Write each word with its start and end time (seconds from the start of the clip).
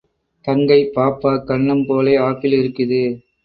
தங்கைப் 0.47 0.91
பாப்பா 0.95 1.33
கன்னம் 1.45 1.85
போலே 1.85 2.15
ஆப்பிள் 2.19 2.51
இருக்குது. 2.51 3.03